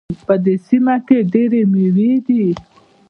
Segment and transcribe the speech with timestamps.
[0.27, 2.43] په دې سیمه کې ډېري میوې دي